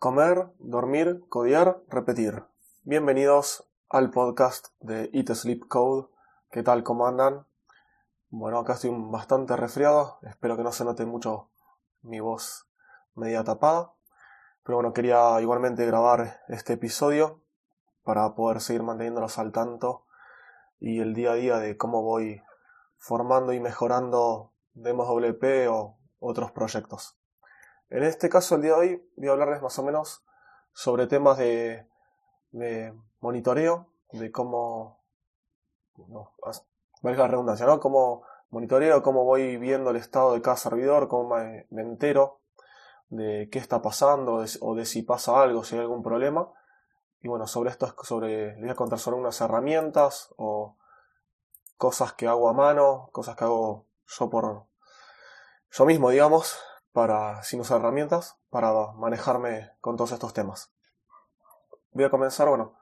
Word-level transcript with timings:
Comer, 0.00 0.48
dormir, 0.60 1.26
codiar, 1.28 1.82
repetir. 1.88 2.44
Bienvenidos 2.84 3.68
al 3.90 4.10
podcast 4.10 4.68
de 4.80 5.10
Eat 5.12 5.28
Sleep 5.34 5.68
Code. 5.68 6.08
¿Qué 6.50 6.62
tal? 6.62 6.82
¿Cómo 6.84 7.06
andan? 7.06 7.44
Bueno, 8.30 8.60
acá 8.60 8.72
estoy 8.72 8.92
bastante 8.94 9.58
resfriado. 9.58 10.18
Espero 10.22 10.56
que 10.56 10.62
no 10.62 10.72
se 10.72 10.86
note 10.86 11.04
mucho 11.04 11.50
mi 12.00 12.18
voz 12.18 12.66
media 13.14 13.44
tapada. 13.44 13.92
Pero 14.62 14.76
bueno, 14.76 14.94
quería 14.94 15.38
igualmente 15.42 15.84
grabar 15.84 16.40
este 16.48 16.72
episodio 16.72 17.42
para 18.02 18.34
poder 18.34 18.62
seguir 18.62 18.82
manteniéndolos 18.82 19.38
al 19.38 19.52
tanto 19.52 20.06
y 20.78 21.00
el 21.00 21.12
día 21.12 21.32
a 21.32 21.34
día 21.34 21.58
de 21.58 21.76
cómo 21.76 22.00
voy 22.00 22.42
formando 22.96 23.52
y 23.52 23.60
mejorando 23.60 24.50
Demos 24.72 25.08
WP 25.08 25.68
o 25.68 25.98
otros 26.20 26.52
proyectos. 26.52 27.19
En 27.90 28.04
este 28.04 28.28
caso, 28.28 28.54
el 28.54 28.62
día 28.62 28.74
de 28.74 28.78
hoy, 28.78 29.10
voy 29.16 29.28
a 29.28 29.32
hablarles 29.32 29.62
más 29.62 29.76
o 29.80 29.82
menos 29.82 30.24
sobre 30.72 31.08
temas 31.08 31.38
de, 31.38 31.88
monitoreo, 33.20 33.88
de 34.12 34.30
cómo, 34.30 35.02
no, 35.96 36.32
la 37.02 37.26
redundancia, 37.26 37.66
¿no? 37.66 37.80
Cómo 37.80 38.22
monitoreo, 38.50 39.02
cómo 39.02 39.24
voy 39.24 39.56
viendo 39.56 39.90
el 39.90 39.96
estado 39.96 40.34
de 40.34 40.40
cada 40.40 40.56
servidor, 40.56 41.08
cómo 41.08 41.34
me, 41.34 41.66
entero 41.70 42.38
de 43.08 43.48
qué 43.50 43.58
está 43.58 43.82
pasando 43.82 44.44
o 44.60 44.74
de 44.76 44.86
si 44.86 45.02
pasa 45.02 45.42
algo, 45.42 45.64
si 45.64 45.74
hay 45.74 45.80
algún 45.80 46.04
problema. 46.04 46.48
Y 47.22 47.28
bueno, 47.28 47.48
sobre 47.48 47.70
esto, 47.70 47.92
sobre, 48.04 48.52
les 48.52 48.60
voy 48.60 48.70
a 48.70 48.76
contar 48.76 49.00
sobre 49.00 49.18
unas 49.18 49.40
herramientas 49.40 50.32
o 50.36 50.76
cosas 51.76 52.12
que 52.12 52.28
hago 52.28 52.48
a 52.48 52.52
mano, 52.52 53.10
cosas 53.10 53.34
que 53.34 53.44
hago 53.44 53.86
yo 54.06 54.30
por 54.30 54.66
yo 55.72 55.86
mismo, 55.86 56.10
digamos, 56.10 56.56
para, 56.92 57.42
sin 57.42 57.60
usar 57.60 57.80
herramientas, 57.80 58.36
para 58.50 58.72
manejarme 58.92 59.72
con 59.80 59.96
todos 59.96 60.12
estos 60.12 60.32
temas. 60.32 60.72
Voy 61.92 62.04
a 62.04 62.10
comenzar, 62.10 62.48
bueno, 62.48 62.78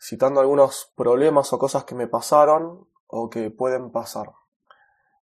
citando 0.00 0.40
algunos 0.40 0.92
problemas 0.96 1.52
o 1.52 1.58
cosas 1.58 1.84
que 1.84 1.94
me 1.94 2.06
pasaron 2.06 2.88
o 3.06 3.30
que 3.30 3.50
pueden 3.50 3.90
pasar. 3.90 4.32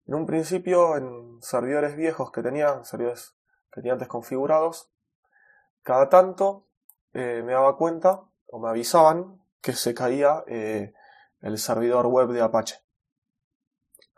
En 0.06 0.14
un 0.14 0.26
principio, 0.26 0.96
en 0.96 1.42
servidores 1.42 1.96
viejos 1.96 2.30
que 2.30 2.42
tenía, 2.42 2.84
servidores 2.84 3.36
que 3.72 3.80
tenía 3.80 3.94
antes 3.94 4.08
configurados, 4.08 4.90
cada 5.82 6.08
tanto 6.08 6.66
eh, 7.12 7.42
me 7.44 7.52
daba 7.52 7.76
cuenta 7.76 8.22
o 8.46 8.58
me 8.58 8.68
avisaban 8.68 9.42
que 9.60 9.72
se 9.72 9.94
caía 9.94 10.44
eh, 10.46 10.94
el 11.40 11.58
servidor 11.58 12.06
web 12.06 12.28
de 12.28 12.42
Apache. 12.42 12.76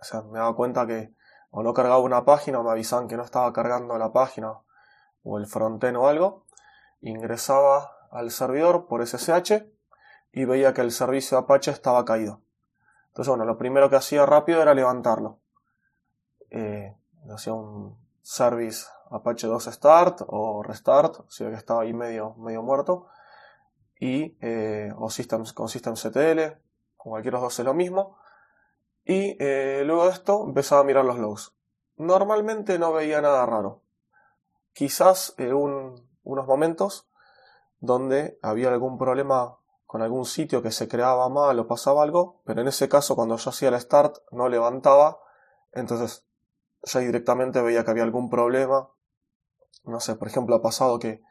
O 0.01 0.05
sea, 0.05 0.23
me 0.23 0.39
daba 0.39 0.55
cuenta 0.55 0.86
que 0.86 1.14
o 1.51 1.63
no 1.63 1.75
cargaba 1.75 1.99
una 1.99 2.25
página 2.25 2.61
o 2.61 2.63
me 2.63 2.71
avisaban 2.71 3.09
que 3.09 3.17
no 3.17 3.23
estaba 3.23 3.53
cargando 3.53 3.97
la 3.99 4.13
página 4.13 4.59
o 5.23 5.39
el 5.39 5.47
frontend 5.47 5.97
o 5.97 6.09
algo, 6.09 6.45
ingresaba 7.01 7.93
al 8.11 8.31
servidor 8.31 8.87
por 8.87 9.07
SSH 9.07 9.67
y 10.33 10.45
veía 10.45 10.75
que 10.75 10.81
el 10.81 10.93
servicio 10.93 11.39
Apache 11.39 11.71
estaba 11.71 12.05
caído. 12.05 12.43
Entonces, 13.09 13.29
bueno, 13.29 13.45
lo 13.45 13.59
primero 13.59 13.91
que 13.91 13.97
hacía 13.97 14.25
rápido 14.27 14.63
era 14.63 14.75
levantarlo. 14.75 15.41
Eh, 16.51 16.97
hacía 17.35 17.53
un 17.53 17.99
service 18.23 18.87
Apache 19.11 19.47
2 19.47 19.65
start 19.65 20.21
o 20.27 20.63
restart, 20.63 21.29
si 21.29 21.45
que 21.45 21.55
estaba 21.55 21.83
ahí 21.83 21.93
medio, 21.93 22.35
medio 22.35 22.63
muerto, 22.63 23.09
y, 23.99 24.37
eh, 24.41 24.93
o 24.97 25.11
systems, 25.11 25.53
con 25.53 25.69
systemctl, 25.69 26.61
con 26.97 27.11
cualquiera 27.11 27.39
de 27.39 27.43
los 27.43 27.53
dos 27.53 27.59
es 27.59 27.65
lo 27.65 27.75
mismo, 27.75 28.17
y 29.09 29.39
eh, 29.41 29.84
luego 29.87 30.05
de 30.05 30.11
esto 30.11 30.45
empezaba 30.47 30.83
a 30.83 30.84
mirar 30.84 31.03
los 31.03 31.19
logs. 31.19 31.55
Normalmente 31.97 32.78
no 32.78 32.92
veía 32.92 33.23
nada 33.23 33.47
raro. 33.47 33.81
Quizás 34.75 35.34
en 35.39 35.55
unos 35.55 36.47
momentos 36.47 37.09
donde 37.81 38.39
había 38.42 38.69
algún 38.69 38.98
problema 38.98 39.56
con 39.86 40.03
algún 40.03 40.27
sitio 40.27 40.61
que 40.61 40.73
se 40.73 40.89
creaba 40.89 41.27
mal 41.31 41.59
o 41.59 41.67
pasaba 41.67 42.03
algo, 42.03 42.42
pero 42.45 42.61
en 42.61 42.69
ese 42.69 42.91
caso 42.91 43.17
cuando 43.17 43.39
yo 43.39 43.48
hacía 43.48 43.70
el 43.70 43.81
start 43.81 44.19
no 44.31 44.51
levantaba, 44.51 45.20
entonces 45.73 46.27
ya 46.83 47.01
directamente 47.01 47.63
veía 47.63 47.85
que 47.85 47.92
había 47.92 48.02
algún 48.02 48.29
problema. 48.29 48.90
No 49.85 50.01
sé, 50.01 50.17
por 50.17 50.29
ejemplo 50.29 50.57
ha 50.57 50.61
pasado 50.61 50.98
que 50.98 51.23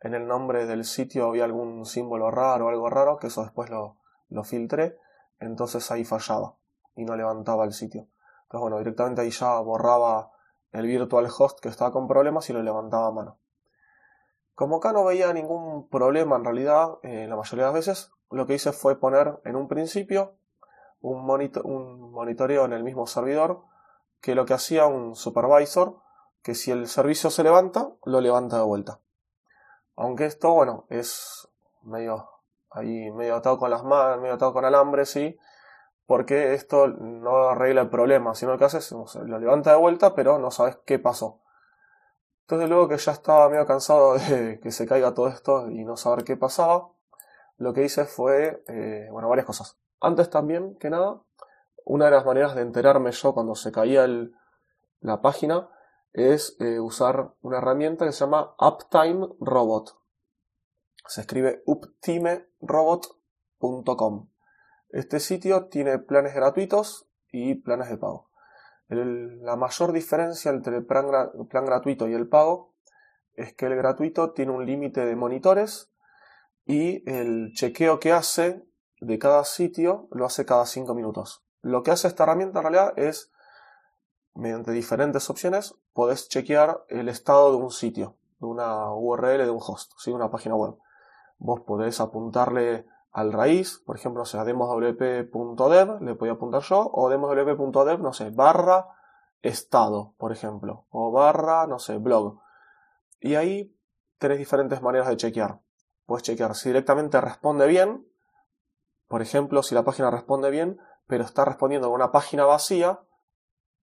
en 0.00 0.14
el 0.14 0.26
nombre 0.26 0.66
del 0.66 0.84
sitio 0.84 1.28
había 1.28 1.44
algún 1.44 1.86
símbolo 1.86 2.32
raro 2.32 2.66
o 2.66 2.68
algo 2.70 2.90
raro, 2.90 3.18
que 3.18 3.28
eso 3.28 3.44
después 3.44 3.70
lo, 3.70 3.98
lo 4.30 4.42
filtré, 4.42 4.98
entonces 5.38 5.88
ahí 5.92 6.04
fallaba 6.04 6.56
y 6.96 7.04
no 7.04 7.16
levantaba 7.16 7.64
el 7.64 7.72
sitio. 7.72 8.08
Entonces, 8.42 8.60
bueno, 8.60 8.78
directamente 8.78 9.22
ahí 9.22 9.30
ya 9.30 9.58
borraba 9.60 10.32
el 10.72 10.86
virtual 10.86 11.28
host 11.36 11.60
que 11.60 11.68
estaba 11.68 11.92
con 11.92 12.08
problemas 12.08 12.48
y 12.50 12.52
lo 12.52 12.62
levantaba 12.62 13.08
a 13.08 13.12
mano. 13.12 13.38
Como 14.54 14.76
acá 14.76 14.92
no 14.92 15.04
veía 15.04 15.32
ningún 15.32 15.88
problema 15.88 16.36
en 16.36 16.44
realidad, 16.44 16.98
eh, 17.02 17.26
la 17.28 17.36
mayoría 17.36 17.66
de 17.66 17.72
las 17.72 17.86
veces, 17.86 18.12
lo 18.30 18.46
que 18.46 18.54
hice 18.54 18.72
fue 18.72 18.98
poner 18.98 19.40
en 19.44 19.56
un 19.56 19.68
principio 19.68 20.34
un, 21.00 21.18
un 21.64 22.12
monitoreo 22.12 22.64
en 22.64 22.72
el 22.72 22.84
mismo 22.84 23.06
servidor 23.06 23.62
que 24.20 24.34
lo 24.34 24.44
que 24.44 24.54
hacía 24.54 24.86
un 24.86 25.16
supervisor, 25.16 26.00
que 26.42 26.54
si 26.54 26.70
el 26.70 26.88
servicio 26.88 27.30
se 27.30 27.42
levanta, 27.42 27.90
lo 28.04 28.20
levanta 28.20 28.58
de 28.58 28.64
vuelta. 28.64 29.00
Aunque 29.96 30.26
esto, 30.26 30.52
bueno, 30.52 30.86
es 30.90 31.48
medio 31.82 32.28
ahí 32.70 33.10
medio 33.10 33.36
atado 33.36 33.58
con 33.58 33.70
las 33.70 33.82
manos, 33.82 34.20
medio 34.20 34.34
atado 34.34 34.52
con 34.52 34.64
alambre, 34.64 35.04
sí, 35.04 35.38
porque 36.10 36.54
esto 36.54 36.88
no 36.88 37.50
arregla 37.50 37.82
el 37.82 37.88
problema, 37.88 38.34
sino 38.34 38.58
que 38.58 38.64
haces, 38.64 38.90
lo 38.90 39.38
levanta 39.38 39.70
de 39.70 39.76
vuelta, 39.76 40.12
pero 40.12 40.40
no 40.40 40.50
sabes 40.50 40.76
qué 40.84 40.98
pasó. 40.98 41.40
Entonces 42.40 42.68
luego 42.68 42.88
que 42.88 42.96
ya 42.96 43.12
estaba 43.12 43.48
medio 43.48 43.64
cansado 43.64 44.18
de 44.18 44.58
que 44.58 44.72
se 44.72 44.88
caiga 44.88 45.14
todo 45.14 45.28
esto 45.28 45.70
y 45.70 45.84
no 45.84 45.96
saber 45.96 46.24
qué 46.24 46.36
pasaba, 46.36 46.88
lo 47.58 47.72
que 47.72 47.84
hice 47.84 48.06
fue, 48.06 48.64
eh, 48.66 49.06
bueno, 49.12 49.28
varias 49.28 49.46
cosas. 49.46 49.78
Antes 50.00 50.30
también 50.30 50.74
que 50.80 50.90
nada, 50.90 51.22
una 51.84 52.06
de 52.06 52.10
las 52.10 52.26
maneras 52.26 52.56
de 52.56 52.62
enterarme 52.62 53.12
yo 53.12 53.32
cuando 53.32 53.54
se 53.54 53.70
caía 53.70 54.04
la 54.98 55.22
página 55.22 55.70
es 56.12 56.56
eh, 56.58 56.80
usar 56.80 57.34
una 57.40 57.58
herramienta 57.58 58.04
que 58.04 58.10
se 58.10 58.24
llama 58.24 58.56
Uptime 58.58 59.28
Robot. 59.38 59.96
Se 61.06 61.20
escribe 61.20 61.62
uptimerobot.com. 61.66 64.26
Este 64.92 65.20
sitio 65.20 65.66
tiene 65.66 65.98
planes 65.98 66.34
gratuitos 66.34 67.08
y 67.30 67.54
planes 67.54 67.88
de 67.90 67.96
pago. 67.96 68.28
la 68.88 69.54
mayor 69.54 69.92
diferencia 69.92 70.50
entre 70.50 70.78
el 70.78 70.84
plan, 70.84 71.06
gratuito 71.64 72.08
y 72.08 72.14
el 72.14 72.28
pago 72.28 72.74
es 73.34 73.54
que 73.54 73.66
el 73.66 73.76
gratuito 73.76 74.32
tiene 74.32 74.50
un 74.50 74.66
límite 74.66 75.06
de 75.06 75.14
monitores 75.14 75.92
y 76.66 77.08
el 77.08 77.52
chequeo 77.54 78.00
que 78.00 78.10
hace 78.10 78.64
de 79.00 79.18
cada 79.20 79.44
sitio 79.44 80.08
lo 80.10 80.26
hace 80.26 80.44
cada 80.44 80.66
5 80.66 80.92
minutos. 80.94 81.44
Lo 81.62 81.84
que 81.84 81.92
hace 81.92 82.08
esta 82.08 82.24
herramienta 82.24 82.58
en 82.58 82.62
realidad 82.64 82.92
es, 82.98 83.30
mediante 84.34 84.72
diferentes 84.72 85.30
opciones, 85.30 85.76
podés 85.92 86.28
chequear 86.28 86.84
el 86.88 87.08
estado 87.08 87.52
de 87.52 87.58
un 87.58 87.70
sitio, 87.70 88.16
de 88.40 88.46
una 88.46 88.92
URL 88.92 89.44
de 89.44 89.50
un 89.50 89.60
host, 89.64 89.92
de 90.04 90.12
una 90.12 90.30
página 90.32 90.56
web. 90.56 90.74
Vos 91.38 91.60
podés 91.60 92.00
apuntarle 92.00 92.86
al 93.12 93.32
raíz, 93.32 93.82
por 93.84 93.96
ejemplo, 93.96 94.22
o 94.22 94.26
sea, 94.26 94.44
demoswp.dev, 94.44 96.00
le 96.00 96.14
podía 96.14 96.34
apuntar 96.34 96.62
yo, 96.62 96.90
o 96.92 97.08
demoswp.dev, 97.08 98.00
no 98.00 98.12
sé, 98.12 98.30
barra 98.30 98.86
estado, 99.42 100.14
por 100.18 100.32
ejemplo, 100.32 100.86
o 100.90 101.10
barra, 101.10 101.66
no 101.66 101.78
sé, 101.78 101.98
blog. 101.98 102.40
Y 103.18 103.34
ahí 103.34 103.76
tenés 104.18 104.38
diferentes 104.38 104.80
maneras 104.82 105.08
de 105.08 105.16
chequear. 105.16 105.60
Puedes 106.06 106.22
chequear 106.22 106.54
si 106.54 106.68
directamente 106.68 107.20
responde 107.20 107.66
bien, 107.66 108.06
por 109.08 109.22
ejemplo, 109.22 109.62
si 109.62 109.74
la 109.74 109.82
página 109.82 110.10
responde 110.10 110.50
bien, 110.50 110.78
pero 111.06 111.24
está 111.24 111.44
respondiendo 111.44 111.88
a 111.88 111.90
una 111.90 112.12
página 112.12 112.44
vacía, 112.44 113.00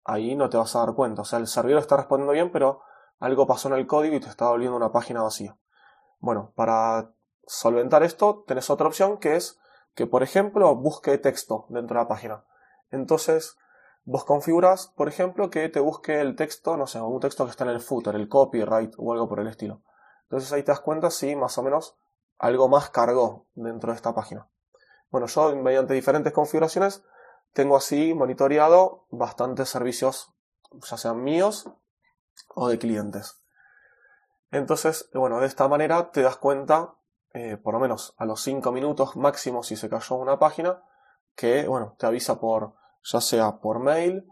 ahí 0.06 0.36
no 0.36 0.50
te 0.50 0.56
vas 0.56 0.74
a 0.76 0.80
dar 0.80 0.94
cuenta. 0.94 1.24
O 1.24 1.26
sea, 1.26 1.40
el 1.40 1.48
servidor 1.48 1.82
está 1.82 1.98
respondiendo 1.98 2.32
bien, 2.32 2.50
pero 2.52 2.82
algo 3.20 3.46
pasó 3.46 3.68
en 3.68 3.74
el 3.76 3.88
código 3.88 4.16
y 4.16 4.22
te 4.22 4.30
está 4.30 4.48
volviendo 4.48 4.78
una 4.78 4.94
página 4.94 5.22
vacía. 5.22 5.58
Bueno, 6.20 6.54
para 6.56 7.12
solventar 7.48 8.04
esto, 8.04 8.44
tenés 8.46 8.70
otra 8.70 8.88
opción 8.88 9.18
que 9.18 9.36
es 9.36 9.60
que, 9.96 10.06
por 10.06 10.22
ejemplo, 10.22 10.76
busque 10.76 11.18
texto 11.18 11.66
dentro 11.70 11.98
de 11.98 12.04
la 12.04 12.08
página. 12.08 12.46
Entonces, 12.92 13.58
vos 14.04 14.26
configuras, 14.26 14.94
por 14.96 15.08
ejemplo, 15.08 15.50
que 15.50 15.68
te 15.70 15.80
busque 15.80 16.22
el 16.22 16.36
texto, 16.36 16.78
no 16.78 16.86
sé, 16.86 17.02
un 17.02 17.20
texto 17.20 17.46
que 17.46 17.52
está 17.52 17.64
en 17.64 17.72
el 17.72 17.82
footer, 17.82 18.16
el 18.16 18.30
copyright 18.30 18.94
o 18.98 19.12
algo 19.12 19.28
por 19.28 19.40
el 19.40 19.48
estilo. 19.48 19.82
Entonces 20.24 20.52
ahí 20.54 20.62
te 20.62 20.72
das 20.72 20.82
cuenta 20.82 21.10
si 21.10 21.36
más 21.36 21.58
o 21.58 21.64
menos 21.64 21.98
algo 22.38 22.68
más 22.68 22.90
cargó 22.90 23.48
dentro 23.56 23.92
de 23.92 23.96
esta 23.96 24.14
página. 24.14 24.48
Bueno, 25.10 25.28
yo 25.28 25.56
mediante 25.56 25.94
diferentes 25.94 26.34
configuraciones 26.34 27.04
tengo 27.54 27.78
así 27.78 28.14
monitoreado 28.14 29.08
bastantes 29.10 29.70
servicios, 29.70 30.34
ya 30.90 30.98
sean 30.98 31.24
míos 31.24 31.72
o 32.54 32.68
de 32.68 32.78
clientes. 32.78 33.42
Entonces, 34.52 35.10
bueno, 35.14 35.40
de 35.40 35.48
esta 35.48 35.68
manera 35.68 36.12
te 36.12 36.22
das 36.22 36.38
cuenta 36.38 36.97
eh, 37.38 37.58
por 37.58 37.76
lo 37.76 37.80
menos 37.80 38.16
a 38.18 38.26
los 38.26 38.42
5 38.42 38.72
minutos 38.72 39.16
máximo 39.16 39.62
si 39.62 39.76
se 39.76 39.90
cayó 39.90 40.16
una 40.16 40.40
página, 40.40 40.82
que 41.36 41.68
bueno, 41.68 41.96
te 42.00 42.08
avisa 42.08 42.40
por, 42.40 42.74
ya 43.04 43.22
sea 43.22 43.60
por 43.60 43.80
mail, 43.80 44.28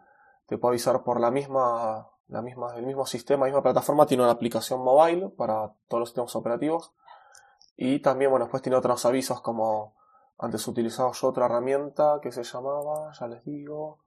te 0.47 0.57
puede 0.57 0.73
avisar 0.73 1.03
por 1.03 1.19
la 1.19 1.29
misma, 1.29 2.09
la 2.27 2.41
misma, 2.41 2.75
el 2.75 2.85
mismo 2.85 3.05
sistema, 3.05 3.45
la 3.45 3.51
misma 3.51 3.63
plataforma, 3.63 4.07
tiene 4.07 4.23
una 4.23 4.31
aplicación 4.31 4.83
mobile 4.83 5.29
para 5.29 5.73
todos 5.87 5.99
los 5.99 6.09
sistemas 6.09 6.35
operativos, 6.35 6.93
Y 7.75 7.99
también, 7.99 8.31
bueno, 8.31 8.45
después 8.45 8.63
tiene 8.63 8.77
otros 8.77 9.05
avisos 9.05 9.41
como 9.41 9.95
antes 10.37 10.67
utilizaba 10.67 11.11
yo 11.11 11.27
otra 11.27 11.45
herramienta 11.45 12.19
que 12.21 12.31
se 12.31 12.43
llamaba, 12.43 13.11
ya 13.11 13.27
les 13.27 13.43
digo, 13.43 13.99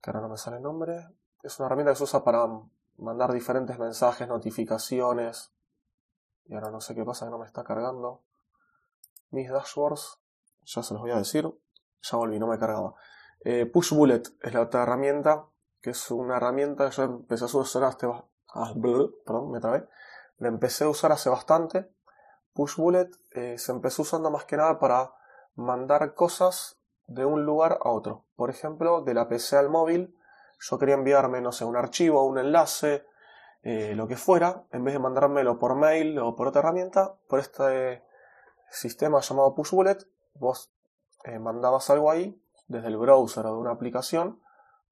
que 0.00 0.10
ahora 0.10 0.22
no 0.22 0.28
me 0.28 0.36
sale 0.36 0.56
el 0.56 0.62
nombre. 0.62 1.08
Es 1.42 1.58
una 1.58 1.66
herramienta 1.66 1.92
que 1.92 1.96
se 1.96 2.04
usa 2.04 2.24
para 2.24 2.48
mandar 2.96 3.32
diferentes 3.32 3.78
mensajes, 3.78 4.26
notificaciones. 4.28 5.52
Y 6.48 6.54
ahora 6.54 6.70
no 6.70 6.80
sé 6.80 6.94
qué 6.94 7.04
pasa 7.04 7.26
que 7.26 7.30
no 7.30 7.38
me 7.38 7.46
está 7.46 7.62
cargando. 7.62 8.22
Mis 9.30 9.50
dashboards, 9.50 10.18
ya 10.64 10.82
se 10.82 10.94
los 10.94 11.02
voy 11.02 11.10
a 11.10 11.16
decir. 11.16 11.46
Ya 12.02 12.16
volví, 12.16 12.38
no 12.38 12.46
me 12.46 12.58
cargaba. 12.58 12.94
Eh, 13.40 13.66
Push 13.66 13.92
Bullet 13.92 14.22
es 14.42 14.54
la 14.54 14.62
otra 14.62 14.82
herramienta, 14.82 15.46
que 15.80 15.90
es 15.90 16.10
una 16.10 16.36
herramienta 16.36 16.88
que 16.88 16.96
yo 16.96 17.02
empecé 17.04 17.44
a 17.44 17.46
usar 17.46 17.84
hace 17.84 18.06
ah, 18.06 18.74
perdón, 19.24 19.50
me 19.50 19.60
trabé. 19.60 19.86
La 20.38 20.48
empecé 20.48 20.84
a 20.84 20.88
usar 20.88 21.12
hace 21.12 21.28
bastante. 21.28 21.90
Push 22.54 22.76
Bullet 22.76 23.10
eh, 23.32 23.58
se 23.58 23.72
empezó 23.72 24.02
usando 24.02 24.30
más 24.30 24.44
que 24.44 24.56
nada 24.56 24.78
para 24.78 25.12
mandar 25.54 26.14
cosas 26.14 26.78
de 27.06 27.24
un 27.24 27.44
lugar 27.44 27.78
a 27.82 27.90
otro. 27.90 28.24
Por 28.36 28.50
ejemplo, 28.50 29.02
de 29.02 29.14
la 29.14 29.28
PC 29.28 29.56
al 29.56 29.68
móvil, 29.68 30.16
yo 30.60 30.78
quería 30.78 30.94
enviarme, 30.94 31.40
no 31.40 31.52
sé, 31.52 31.64
un 31.64 31.76
archivo, 31.76 32.24
un 32.24 32.38
enlace, 32.38 33.06
eh, 33.70 33.94
lo 33.94 34.08
que 34.08 34.16
fuera, 34.16 34.64
en 34.72 34.82
vez 34.82 34.94
de 34.94 34.98
mandármelo 34.98 35.58
por 35.58 35.74
mail 35.74 36.18
o 36.20 36.34
por 36.34 36.48
otra 36.48 36.60
herramienta, 36.60 37.16
por 37.28 37.38
este 37.38 38.02
sistema 38.70 39.20
llamado 39.20 39.54
PushBullet, 39.54 40.08
vos 40.36 40.72
eh, 41.24 41.38
mandabas 41.38 41.90
algo 41.90 42.10
ahí 42.10 42.42
desde 42.66 42.88
el 42.88 42.96
browser 42.96 43.44
o 43.44 43.52
de 43.52 43.58
una 43.58 43.72
aplicación 43.72 44.40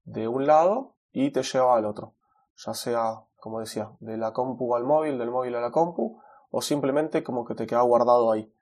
de 0.04 0.28
un 0.28 0.46
lado 0.46 0.92
y 1.10 1.30
te 1.30 1.42
llevaba 1.42 1.78
al 1.78 1.86
otro, 1.86 2.12
ya 2.54 2.74
sea, 2.74 3.22
como 3.40 3.60
decía, 3.60 3.92
de 4.00 4.18
la 4.18 4.34
compu 4.34 4.76
al 4.76 4.84
móvil, 4.84 5.16
del 5.16 5.30
móvil 5.30 5.54
a 5.54 5.62
la 5.62 5.70
compu, 5.70 6.20
o 6.50 6.60
simplemente 6.60 7.24
como 7.24 7.46
que 7.46 7.54
te 7.54 7.66
queda 7.66 7.80
guardado 7.80 8.30
ahí. 8.30 8.52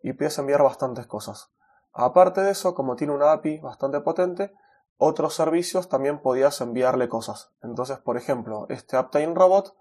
Y 0.00 0.12
puedes 0.12 0.38
enviar 0.38 0.62
bastantes 0.62 1.08
cosas. 1.08 1.50
Aparte 1.92 2.40
de 2.40 2.52
eso, 2.52 2.76
como 2.76 2.94
tiene 2.94 3.14
una 3.14 3.32
API 3.32 3.58
bastante 3.58 4.00
potente, 4.00 4.54
otros 5.02 5.34
servicios 5.34 5.88
también 5.88 6.20
podías 6.20 6.60
enviarle 6.60 7.08
cosas. 7.08 7.50
Entonces, 7.62 7.96
por 7.98 8.18
ejemplo, 8.18 8.66
este 8.68 8.98
Uptime 8.98 9.34
Robot 9.34 9.74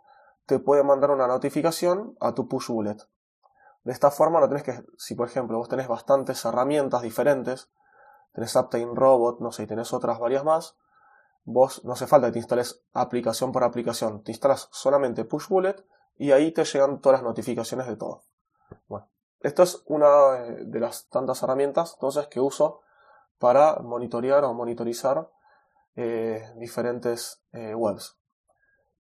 te 0.45 0.59
puede 0.59 0.81
mandar 0.81 1.11
una 1.11 1.27
notificación 1.27 2.15
a 2.21 2.33
tu 2.33 2.47
push 2.47 2.69
bullet. 2.69 2.95
De 3.83 3.91
esta 3.91 4.11
forma 4.11 4.39
no 4.39 4.47
tenés 4.47 4.63
que, 4.63 4.81
si 4.97 5.15
por 5.15 5.27
ejemplo 5.27 5.57
vos 5.57 5.67
tenés 5.67 5.89
bastantes 5.89 6.43
herramientas 6.45 7.01
diferentes, 7.01 7.69
tenés 8.31 8.55
Uptime 8.55 8.95
Robot, 8.95 9.41
no 9.41 9.51
sé, 9.51 9.63
y 9.63 9.67
tenés 9.67 9.91
otras 9.91 10.19
varias 10.19 10.45
más, 10.45 10.77
vos 11.43 11.83
no 11.83 11.93
hace 11.93 12.07
falta 12.07 12.27
que 12.27 12.33
te 12.33 12.39
instales 12.39 12.81
aplicación 12.93 13.51
por 13.51 13.65
aplicación, 13.65 14.23
te 14.23 14.31
instalas 14.31 14.69
solamente 14.71 15.25
push 15.25 15.49
bullet 15.49 15.85
y 16.17 16.31
ahí 16.31 16.53
te 16.53 16.63
llegan 16.63 17.01
todas 17.01 17.19
las 17.19 17.27
notificaciones 17.27 17.87
de 17.87 17.97
todo. 17.97 18.21
Bueno, 18.87 19.09
esto 19.41 19.63
es 19.63 19.83
una 19.85 20.33
de 20.61 20.79
las 20.79 21.09
tantas 21.09 21.43
herramientas 21.43 21.95
entonces 21.95 22.27
que 22.27 22.39
uso 22.39 22.83
para 23.39 23.77
monitorear 23.79 24.43
o 24.43 24.53
monitorizar 24.53 25.29
eh, 25.95 26.43
diferentes 26.57 27.41
eh, 27.51 27.73
webs. 27.73 28.17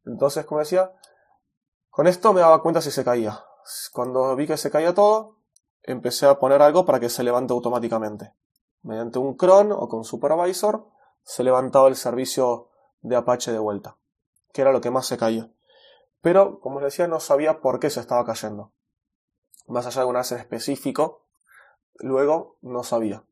Entonces, 0.07 0.47
como 0.47 0.61
decía, 0.61 0.93
con 1.91 2.07
esto 2.07 2.33
me 2.33 2.41
daba 2.41 2.63
cuenta 2.63 2.81
si 2.81 2.91
se 2.91 3.05
caía. 3.05 3.45
Cuando 3.93 4.35
vi 4.37 4.47
que 4.47 4.57
se 4.57 4.71
caía 4.71 4.95
todo, 4.95 5.37
empecé 5.83 6.27
a 6.27 6.39
poner 6.39 6.63
algo 6.63 6.87
para 6.87 7.01
que 7.01 7.11
se 7.11 7.23
levante 7.23 7.53
automáticamente. 7.53 8.33
Mediante 8.83 9.19
un 9.19 9.37
cron 9.37 9.73
o 9.73 9.89
con 9.89 10.05
supervisor 10.05 10.87
se 11.23 11.45
levantaba 11.45 11.89
el 11.89 11.97
servicio 11.97 12.71
de 13.03 13.17
Apache 13.17 13.53
de 13.53 13.59
vuelta, 13.59 13.99
que 14.53 14.63
era 14.63 14.73
lo 14.73 14.81
que 14.81 14.91
más 14.91 15.07
se 15.07 15.19
caía. 15.19 15.53
Pero, 16.23 16.61
como 16.61 16.81
les 16.81 16.93
decía, 16.93 17.07
no 17.07 17.21
sabía 17.21 17.61
por 17.61 17.81
qué 17.81 17.91
se 17.91 18.01
estaba 18.01 18.25
cayendo 18.25 18.73
más 19.69 19.87
allá 19.87 20.03
de 20.03 20.07
un 20.09 20.17
en 20.17 20.23
específico, 20.23 21.27
luego 21.95 22.57
no 22.63 22.83
sabía. 22.83 23.25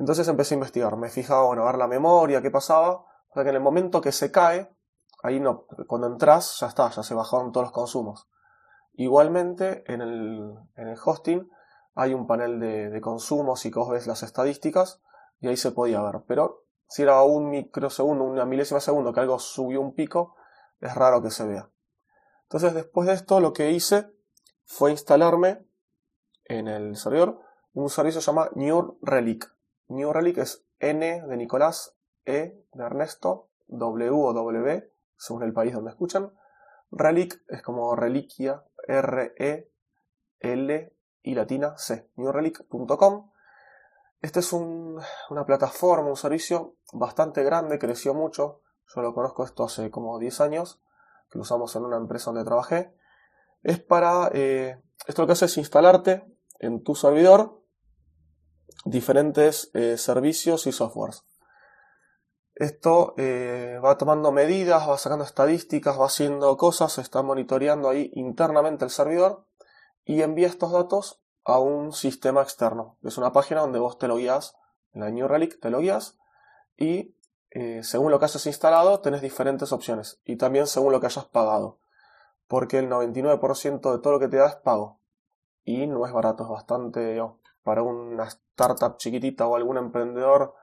Entonces 0.00 0.26
empecé 0.28 0.54
a 0.54 0.56
investigar, 0.56 0.96
me 0.96 1.10
fijaba, 1.10 1.44
bueno, 1.44 1.62
a 1.62 1.66
ver 1.66 1.76
la 1.76 1.86
memoria, 1.86 2.40
qué 2.40 2.50
pasaba, 2.50 3.04
para 3.34 3.44
que 3.44 3.50
en 3.50 3.56
el 3.56 3.62
momento 3.62 4.00
que 4.00 4.12
se 4.12 4.32
cae, 4.32 4.74
ahí 5.22 5.40
no, 5.40 5.66
cuando 5.86 6.06
entras 6.06 6.58
ya 6.58 6.68
está, 6.68 6.88
ya 6.88 7.02
se 7.02 7.12
bajaron 7.12 7.52
todos 7.52 7.66
los 7.66 7.72
consumos. 7.72 8.26
Igualmente, 8.94 9.84
en 9.92 10.00
el, 10.00 10.54
en 10.76 10.88
el 10.88 10.98
hosting 11.04 11.50
hay 11.94 12.14
un 12.14 12.26
panel 12.26 12.58
de, 12.58 12.98
consumos 13.02 13.66
y 13.66 13.70
que 13.70 13.78
vos 13.78 13.90
ves 13.90 14.06
las 14.06 14.22
estadísticas 14.22 15.02
y 15.38 15.48
ahí 15.48 15.58
se 15.58 15.70
podía 15.70 16.00
ver. 16.00 16.22
Pero 16.26 16.64
si 16.88 17.02
era 17.02 17.22
un 17.22 17.50
microsegundo, 17.50 18.24
una 18.24 18.46
milésima 18.46 18.78
de 18.78 18.84
segundo 18.86 19.12
que 19.12 19.20
algo 19.20 19.38
subió 19.38 19.82
un 19.82 19.94
pico, 19.94 20.34
es 20.80 20.94
raro 20.94 21.20
que 21.20 21.30
se 21.30 21.46
vea. 21.46 21.68
Entonces 22.44 22.72
después 22.72 23.06
de 23.06 23.12
esto 23.12 23.38
lo 23.38 23.52
que 23.52 23.70
hice 23.70 24.10
fue 24.64 24.92
instalarme 24.92 25.62
en 26.46 26.68
el 26.68 26.96
servidor 26.96 27.38
un 27.74 27.90
servicio 27.90 28.20
que 28.20 28.24
se 28.24 28.30
llama 28.30 28.48
New 28.54 28.98
Relic. 29.02 29.59
New 29.90 30.12
Relic 30.12 30.38
es 30.38 30.64
N 30.78 31.22
de 31.26 31.36
Nicolás, 31.36 31.96
E 32.24 32.64
de 32.72 32.84
Ernesto, 32.84 33.50
W 33.68 34.10
o 34.10 34.32
W, 34.32 34.92
según 35.16 35.42
el 35.42 35.52
país 35.52 35.74
donde 35.74 35.90
escuchan. 35.90 36.32
Relic 36.90 37.42
es 37.48 37.62
como 37.62 37.94
reliquia, 37.94 38.64
R, 38.88 39.34
E, 39.38 39.70
L 40.40 40.96
y 41.22 41.34
latina 41.34 41.76
C. 41.76 42.10
Newrelic.com. 42.16 43.30
Este 44.22 44.40
es 44.40 44.52
una 44.52 45.44
plataforma, 45.44 46.08
un 46.08 46.16
servicio 46.16 46.76
bastante 46.92 47.42
grande, 47.42 47.78
creció 47.78 48.14
mucho. 48.14 48.62
Yo 48.94 49.02
lo 49.02 49.14
conozco 49.14 49.44
esto 49.44 49.64
hace 49.64 49.90
como 49.90 50.18
10 50.18 50.40
años, 50.40 50.82
que 51.30 51.38
lo 51.38 51.42
usamos 51.42 51.76
en 51.76 51.84
una 51.84 51.96
empresa 51.96 52.30
donde 52.30 52.44
trabajé 52.44 52.94
es 53.62 53.78
para, 53.78 54.30
eh, 54.32 54.80
esto 55.06 55.22
lo 55.22 55.26
que 55.26 55.32
hace 55.32 55.46
es 55.46 55.56
instalarte 55.58 56.24
en 56.58 56.82
tu 56.82 56.94
servidor 56.94 57.59
diferentes 58.84 59.70
eh, 59.74 59.96
servicios 59.98 60.66
y 60.66 60.72
softwares. 60.72 61.24
Esto 62.54 63.14
eh, 63.16 63.80
va 63.82 63.96
tomando 63.96 64.32
medidas, 64.32 64.88
va 64.88 64.98
sacando 64.98 65.24
estadísticas, 65.24 65.98
va 65.98 66.06
haciendo 66.06 66.56
cosas, 66.56 66.98
está 66.98 67.22
monitoreando 67.22 67.88
ahí 67.88 68.10
internamente 68.14 68.84
el 68.84 68.90
servidor 68.90 69.46
y 70.04 70.22
envía 70.22 70.48
estos 70.48 70.72
datos 70.72 71.22
a 71.44 71.58
un 71.58 71.92
sistema 71.92 72.42
externo. 72.42 72.98
Es 73.02 73.16
una 73.16 73.32
página 73.32 73.60
donde 73.60 73.78
vos 73.78 73.98
te 73.98 74.08
lo 74.08 74.16
guías, 74.16 74.56
en 74.92 75.00
la 75.02 75.10
New 75.10 75.26
Relic 75.26 75.58
te 75.60 75.70
lo 75.70 75.78
guías 75.78 76.18
y 76.76 77.14
según 77.82 78.12
lo 78.12 78.20
que 78.20 78.26
hayas 78.26 78.46
instalado 78.46 79.00
tenés 79.00 79.22
diferentes 79.22 79.72
opciones 79.72 80.20
y 80.24 80.36
también 80.36 80.68
según 80.68 80.92
lo 80.92 81.00
que 81.00 81.06
hayas 81.06 81.24
pagado 81.24 81.80
porque 82.50 82.78
el 82.78 82.90
99% 82.90 83.92
de 83.92 83.98
todo 84.00 84.14
lo 84.14 84.18
que 84.18 84.26
te 84.26 84.36
da 84.36 84.48
es 84.48 84.56
pago. 84.56 84.98
Y 85.62 85.86
no 85.86 86.04
es 86.04 86.12
barato, 86.12 86.42
es 86.42 86.48
bastante... 86.50 87.22
para 87.62 87.82
una 87.82 88.24
startup 88.24 88.96
chiquitita 88.96 89.46
o 89.46 89.56
algún 89.56 89.76
emprendedor 89.76 90.54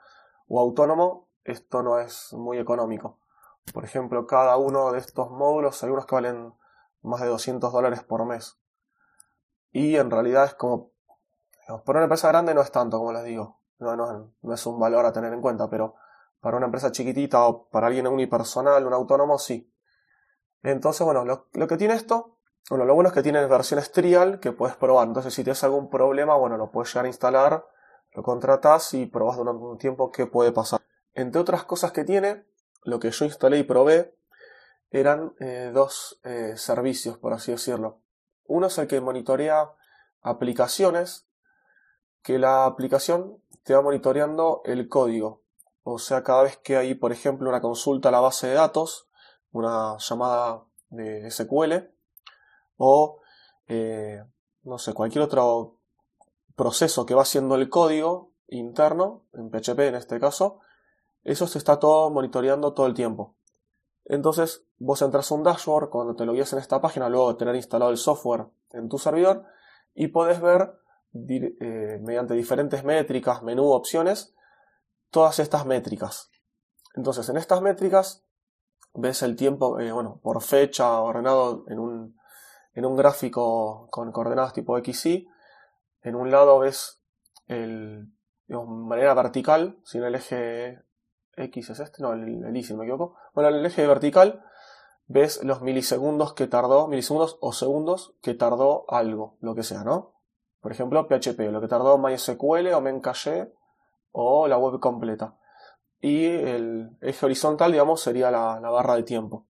o 0.47 0.59
autónomo, 0.59 1.29
esto 1.43 1.83
no 1.83 1.99
es 1.99 2.33
muy 2.33 2.57
económico. 2.57 3.19
Por 3.73 3.83
ejemplo, 3.83 4.25
cada 4.27 4.57
uno 4.57 4.91
de 4.91 4.99
estos 4.99 5.29
módulos 5.29 5.83
hay 5.83 5.89
unos 5.89 6.05
que 6.05 6.15
valen 6.15 6.53
más 7.01 7.21
de 7.21 7.27
200 7.27 7.71
dólares 7.71 8.03
por 8.03 8.25
mes. 8.25 8.59
Y 9.71 9.95
en 9.97 10.09
realidad 10.09 10.45
es 10.45 10.53
como... 10.53 10.91
para 11.85 11.99
una 11.99 12.03
empresa 12.03 12.29
grande 12.29 12.53
no 12.53 12.61
es 12.61 12.71
tanto, 12.71 12.97
como 12.97 13.13
les 13.13 13.23
digo. 13.23 13.59
No, 13.79 14.31
es 14.53 14.65
un 14.65 14.79
valor 14.79 15.05
a 15.05 15.13
tener 15.13 15.31
en 15.33 15.41
cuenta, 15.41 15.69
pero 15.69 15.95
para 16.39 16.57
una 16.57 16.65
empresa 16.65 16.91
chiquitita 16.91 17.45
o 17.45 17.67
para 17.69 17.87
alguien 17.87 18.07
unipersonal, 18.07 18.85
un 18.85 18.93
autónomo, 18.93 19.37
sí. 19.37 19.71
Entonces, 20.63 21.05
bueno, 21.05 21.23
lo, 21.25 21.67
que 21.67 21.77
tiene 21.77 21.93
esto, 21.93 22.36
bueno, 22.69 22.83
lo 22.83 22.95
bueno 22.95 23.09
es 23.09 23.13
que 23.13 23.23
tiene 23.23 23.45
versiones 23.45 23.91
trial 23.91 24.39
que 24.39 24.51
puedes 24.51 24.75
probar. 24.75 25.07
Entonces, 25.07 25.33
si 25.33 25.43
tienes 25.43 25.63
algún 25.63 25.89
problema, 25.89 26.35
bueno, 26.35 26.57
lo 26.57 26.69
puedes 26.69 26.89
llegar 26.93 27.05
a 27.05 27.09
instalar, 27.09 27.65
lo 28.13 28.23
contratas 28.23 28.93
y 28.93 29.05
probas 29.05 29.37
durante 29.37 29.63
un 29.63 29.77
tiempo 29.77 30.11
qué 30.11 30.25
puede 30.25 30.51
pasar. 30.51 30.81
Entre 31.13 31.39
otras 31.39 31.63
cosas 31.63 31.93
que 31.93 32.03
tiene, 32.03 32.45
lo 32.83 32.99
que 32.99 33.11
yo 33.11 33.25
instalé 33.25 33.59
y 33.59 33.63
probé 33.63 34.17
eran 34.91 35.33
eh, 35.39 35.71
dos 35.73 36.19
eh, 36.23 36.53
servicios, 36.57 37.17
por 37.17 37.33
así 37.33 37.51
decirlo. 37.51 38.01
Uno 38.45 38.67
es 38.67 38.77
el 38.77 38.87
que 38.87 38.99
monitorea 38.99 39.71
aplicaciones, 40.21 41.25
que 42.21 42.37
la 42.37 42.65
aplicación 42.65 43.41
te 43.63 43.75
va 43.75 43.81
monitoreando 43.81 44.61
el 44.65 44.89
código. 44.89 45.41
O 45.83 45.99
sea, 45.99 46.23
cada 46.23 46.43
vez 46.43 46.57
que 46.57 46.75
hay, 46.75 46.95
por 46.95 47.13
ejemplo, 47.13 47.47
una 47.49 47.61
consulta 47.61 48.09
a 48.09 48.11
la 48.11 48.19
base 48.19 48.47
de 48.47 48.55
datos, 48.55 49.09
una 49.51 49.95
llamada 49.99 50.65
de 50.89 51.31
SQL 51.31 51.96
o 52.77 53.19
eh, 53.67 54.23
no 54.63 54.77
sé, 54.77 54.93
cualquier 54.93 55.23
otro 55.23 55.77
proceso 56.55 57.05
que 57.05 57.15
va 57.15 57.21
haciendo 57.21 57.55
el 57.55 57.69
código 57.69 58.31
interno, 58.47 59.23
en 59.33 59.49
PHP 59.49 59.79
en 59.79 59.95
este 59.95 60.19
caso, 60.19 60.59
eso 61.23 61.47
se 61.47 61.57
está 61.57 61.79
todo 61.79 62.09
monitoreando 62.09 62.73
todo 62.73 62.87
el 62.87 62.93
tiempo. 62.93 63.35
Entonces, 64.05 64.63
vos 64.77 65.01
entras 65.01 65.31
a 65.31 65.35
un 65.35 65.43
dashboard 65.43 65.89
cuando 65.89 66.15
te 66.15 66.25
lo 66.25 66.33
guías 66.33 66.53
en 66.53 66.59
esta 66.59 66.81
página, 66.81 67.09
luego 67.09 67.31
de 67.31 67.37
tener 67.37 67.55
instalado 67.55 67.91
el 67.91 67.97
software 67.97 68.45
en 68.71 68.87
tu 68.87 68.97
servidor, 68.97 69.45
y 69.93 70.07
podés 70.07 70.39
ver 70.39 70.73
eh, 71.13 71.99
mediante 72.01 72.33
diferentes 72.33 72.83
métricas, 72.83 73.43
menú, 73.43 73.71
opciones, 73.71 74.35
todas 75.09 75.39
estas 75.39 75.65
métricas. 75.65 76.29
Entonces, 76.93 77.27
en 77.29 77.37
estas 77.37 77.61
métricas 77.61 78.25
ves 78.93 79.21
el 79.21 79.35
tiempo, 79.35 79.79
eh, 79.79 79.91
bueno, 79.91 80.19
por 80.23 80.41
fecha 80.41 80.99
ordenado 81.01 81.65
en 81.67 81.79
un, 81.79 82.16
en 82.77 82.85
un 82.85 82.95
gráfico 82.95 83.87
con 83.89 84.11
coordenadas 84.11 84.53
tipo 84.53 84.77
XY, 84.77 85.27
en 86.03 86.15
un 86.15 86.29
lado 86.29 86.59
ves 86.59 87.01
el, 87.47 88.13
digamos, 88.45 88.69
manera 88.69 89.15
vertical, 89.15 89.79
sin 89.83 90.03
el 90.03 90.13
eje 90.13 90.83
X 91.35 91.71
es 91.71 91.79
este, 91.79 92.03
no, 92.03 92.13
el, 92.13 92.55
Y 92.55 92.61
si 92.61 92.73
no 92.73 92.79
me 92.79 92.85
equivoco. 92.85 93.15
Bueno, 93.33 93.49
el 93.49 93.65
eje 93.65 93.87
vertical 93.87 94.43
ves 95.07 95.43
los 95.43 95.63
milisegundos 95.63 96.33
que 96.33 96.45
tardó, 96.45 96.87
milisegundos 96.87 97.39
o 97.41 97.51
segundos 97.51 98.13
que 98.21 98.35
tardó 98.35 98.85
algo, 98.89 99.37
lo 99.41 99.55
que 99.55 99.63
sea, 99.63 99.83
¿no? 99.83 100.13
Por 100.61 100.71
ejemplo, 100.71 101.07
PHP, 101.07 101.51
lo 101.51 101.61
que 101.61 101.67
tardó 101.67 101.97
MySQL 101.97 102.73
o 102.75 102.81
Memcache 102.81 103.51
o 104.11 104.47
la 104.47 104.59
web 104.59 104.79
completa. 104.79 105.35
Y 105.99 106.27
el 106.27 106.95
eje 107.01 107.25
horizontal, 107.25 107.71
digamos, 107.71 108.01
sería 108.01 108.29
la, 108.29 108.59
barra 108.59 108.97
de 108.97 109.03
tiempo. 109.03 109.47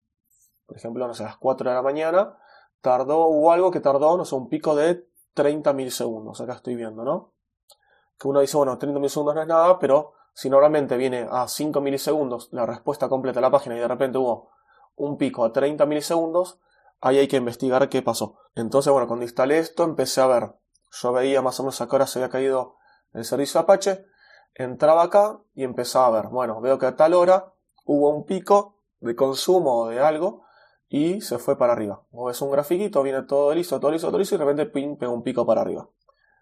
Por 0.66 0.78
ejemplo, 0.78 1.06
no 1.06 1.14
sé, 1.14 1.24
a 1.24 1.28
las 1.28 1.38
4 1.38 1.70
de 1.70 1.76
la 1.76 1.82
mañana 1.82 2.38
tardó, 2.88 3.26
o 3.26 3.52
algo 3.52 3.70
que 3.70 3.82
tardó, 3.82 4.16
no 4.18 4.24
sé, 4.24 4.34
un 4.34 4.48
pico 4.48 4.76
de 4.76 5.08
30 5.34 5.74
milisegundos. 5.74 6.40
Acá 6.40 6.54
estoy 6.54 6.76
viendo, 6.76 7.04
¿no? 7.04 7.34
Que 8.18 8.28
uno 8.30 8.40
dice, 8.40 8.56
bueno, 8.56 8.78
30 8.78 9.00
milisegundos 9.00 9.36
no 9.36 9.42
es 9.42 9.48
nada, 9.48 9.78
pero 9.78 10.14
si 10.34 10.50
normalmente 10.50 10.96
viene 10.96 11.28
a 11.30 11.48
5 11.48 11.82
milisegundos 11.82 12.48
la 12.52 12.66
respuesta 12.66 13.10
completa 13.10 13.40
a 13.40 13.42
la 13.42 13.52
página 13.52 13.76
y 13.76 13.80
de 13.80 13.88
repente 13.88 14.18
hubo 14.18 14.52
un 14.96 15.18
pico 15.18 15.44
a 15.44 15.52
30 15.52 15.86
milisegundos, 15.86 16.60
ahí 17.02 17.18
hay 17.18 17.28
que 17.28 17.38
investigar 17.38 17.90
qué 17.90 18.02
pasó. 18.02 18.38
Entonces, 18.56 18.92
bueno, 18.92 19.08
cuando 19.08 19.26
instalé 19.26 19.60
esto 19.60 19.84
empecé 19.84 20.22
a 20.22 20.28
ver. 20.28 20.56
Yo 20.90 21.12
veía 21.12 21.42
más 21.42 21.60
o 21.60 21.64
menos 21.64 21.82
a 21.82 21.88
qué 21.88 21.96
hora 21.96 22.08
se 22.08 22.20
había 22.20 22.30
caído 22.30 22.78
el 23.14 23.26
servicio 23.26 23.60
Apache, 23.60 24.06
entraba 24.56 25.04
acá 25.04 25.40
y 25.54 25.64
empezaba 25.64 26.08
a 26.08 26.22
ver. 26.22 26.28
Bueno, 26.30 26.62
veo 26.62 26.80
que 26.80 26.86
a 26.86 26.96
tal 26.96 27.14
hora 27.14 27.54
hubo 27.84 28.10
un 28.10 28.26
pico 28.26 28.78
de 29.02 29.16
consumo 29.16 29.90
de 29.90 30.00
algo 30.00 30.47
y 30.90 31.22
se 31.22 31.38
fue 31.38 31.58
para 31.58 31.74
arriba. 31.74 32.04
O 32.12 32.26
ves 32.26 32.42
un 32.42 32.52
grafiquito, 32.52 33.04
viene 33.04 33.24
todo 33.24 33.54
listo, 33.54 33.80
todo 33.80 33.92
listo, 33.92 34.08
todo 34.08 34.20
listo 34.20 34.36
y 34.36 34.38
de 34.38 34.46
repente 34.46 34.66
ping, 34.66 34.98
pega 34.98 35.12
un 35.12 35.24
pico 35.24 35.46
para 35.46 35.62
arriba. 35.62 35.90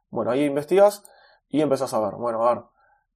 Bueno, 0.09 0.31
ahí 0.31 0.43
investigas 0.43 1.03
y 1.49 1.61
empezás 1.61 1.93
a 1.93 1.99
ver. 1.99 2.15
Bueno, 2.15 2.45
a 2.45 2.53
ver, 2.53 2.63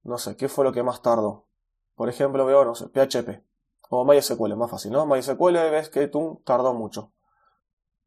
no 0.02 0.18
sé, 0.18 0.36
¿qué 0.36 0.48
fue 0.48 0.64
lo 0.64 0.72
que 0.72 0.82
más 0.82 1.02
tardó? 1.02 1.46
Por 1.94 2.08
ejemplo, 2.08 2.44
veo, 2.46 2.64
no 2.64 2.74
sé, 2.74 2.88
PHP. 2.88 3.44
O 3.90 4.04
MySQL, 4.04 4.56
más 4.56 4.70
fácil, 4.70 4.92
¿no? 4.92 5.04
MySQL 5.06 5.54
ves 5.70 5.88
que 5.88 6.06
tú 6.06 6.42
tardó 6.44 6.74
mucho. 6.74 7.12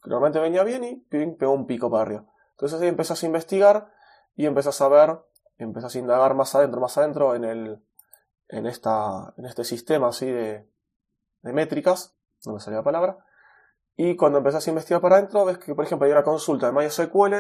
Normalmente 0.06 0.39
venía 0.39 0.63
bien 0.63 0.84
y 0.84 0.96
ping, 0.96 1.36
pegó 1.36 1.53
un 1.53 1.65
pico 1.65 1.89
para 1.89 2.03
arriba. 2.03 2.25
Entonces 2.51 2.82
ahí 2.82 2.88
empezás 2.88 3.22
a 3.24 3.25
investigar 3.25 3.92
y 4.36 4.46
empezás 4.46 4.80
a 4.82 4.88
ver, 4.88 5.20
empezás 5.58 5.96
a 5.96 6.00
indagar 6.00 6.36
más 6.36 6.56
adentro, 6.56 6.80
más 6.80 6.98
adentro 6.98 7.36
en 7.36 7.44
el, 7.44 7.84
en 8.48 8.65
esta, 8.65 9.34
en 9.38 9.46
este 9.46 9.63
sistema 9.63 10.08
así 10.08 10.25
de, 10.25 10.70
de 11.42 11.53
métricas, 11.53 12.15
no 12.46 12.54
me 12.54 12.60
salía 12.60 12.80
la 12.80 12.84
palabra. 12.84 13.18
Y 13.96 14.16
cuando 14.16 14.40
empezás 14.40 14.66
a 14.66 14.70
investigar 14.70 15.02
para 15.02 15.18
adentro, 15.18 15.46
ves 15.46 15.60
que, 15.60 15.76
por 15.76 15.86
ejemplo, 15.86 16.06
hay 16.06 16.12
una 16.12 16.24
consulta 16.24 16.68
de 16.68 16.74
MySQL 16.74 17.36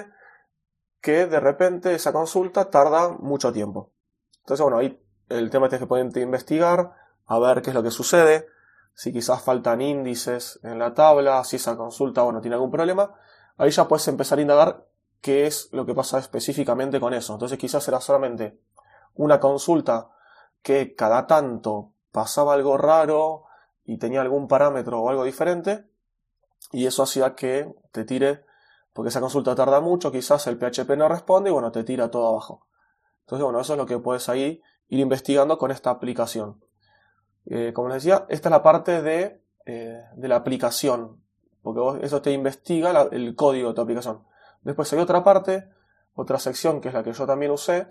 que 1.01 1.25
de 1.25 1.39
repente 1.39 1.93
esa 1.93 2.13
consulta 2.13 2.69
tarda 2.69 3.09
mucho 3.09 3.51
tiempo. 3.51 3.91
Entonces, 4.39 4.63
bueno, 4.63 4.77
ahí 4.77 5.03
el 5.29 5.49
tema 5.49 5.67
es 5.67 5.77
que 5.77 5.87
pueden 5.87 6.11
investigar, 6.15 6.93
a 7.25 7.39
ver 7.39 7.61
qué 7.61 7.71
es 7.71 7.73
lo 7.73 7.83
que 7.83 7.91
sucede, 7.91 8.47
si 8.93 9.11
quizás 9.11 9.41
faltan 9.41 9.81
índices 9.81 10.59
en 10.63 10.77
la 10.79 10.93
tabla, 10.93 11.43
si 11.43 11.55
esa 11.55 11.75
consulta, 11.75 12.21
bueno, 12.21 12.41
tiene 12.41 12.55
algún 12.55 12.71
problema. 12.71 13.15
Ahí 13.57 13.71
ya 13.71 13.87
puedes 13.87 14.07
empezar 14.07 14.37
a 14.37 14.41
indagar 14.41 14.87
qué 15.21 15.47
es 15.47 15.69
lo 15.71 15.85
que 15.85 15.95
pasa 15.95 16.19
específicamente 16.19 16.99
con 16.99 17.13
eso. 17.13 17.33
Entonces, 17.33 17.57
quizás 17.57 17.87
era 17.87 17.99
solamente 17.99 18.59
una 19.15 19.39
consulta 19.39 20.09
que 20.61 20.95
cada 20.95 21.25
tanto 21.25 21.93
pasaba 22.11 22.53
algo 22.53 22.77
raro 22.77 23.45
y 23.85 23.97
tenía 23.97 24.21
algún 24.21 24.47
parámetro 24.47 25.01
o 25.01 25.09
algo 25.09 25.23
diferente, 25.23 25.85
y 26.71 26.85
eso 26.85 27.03
hacía 27.03 27.35
que 27.35 27.73
te 27.91 28.05
tire 28.05 28.45
porque 28.93 29.09
esa 29.09 29.19
consulta 29.19 29.55
tarda 29.55 29.81
mucho, 29.81 30.11
quizás 30.11 30.45
el 30.47 30.57
PHP 30.57 30.95
no 30.95 31.09
responde 31.09 31.49
y 31.49 31.53
bueno, 31.53 31.71
te 31.71 31.83
tira 31.83 32.11
todo 32.11 32.27
abajo. 32.27 32.67
Entonces, 33.21 33.43
bueno, 33.43 33.59
eso 33.59 33.73
es 33.73 33.79
lo 33.79 33.87
que 33.87 33.97
puedes 33.97 34.29
ahí 34.29 34.61
ir 34.87 34.99
investigando 34.99 35.57
con 35.57 35.71
esta 35.71 35.89
aplicación. 35.89 36.63
Eh, 37.45 37.73
como 37.73 37.89
les 37.89 38.03
decía, 38.03 38.25
esta 38.29 38.49
es 38.49 38.51
la 38.51 38.61
parte 38.61 39.01
de, 39.01 39.41
eh, 39.65 40.03
de 40.15 40.27
la 40.27 40.35
aplicación, 40.35 41.23
porque 41.63 42.05
eso 42.05 42.21
te 42.21 42.31
investiga 42.31 42.91
el 43.11 43.35
código 43.35 43.69
de 43.69 43.75
tu 43.75 43.81
aplicación. 43.81 44.23
Después 44.61 44.93
hay 44.93 44.99
otra 44.99 45.23
parte, 45.23 45.67
otra 46.13 46.37
sección 46.37 46.79
que 46.79 46.89
es 46.89 46.93
la 46.93 47.03
que 47.03 47.13
yo 47.13 47.25
también 47.25 47.51
usé, 47.51 47.87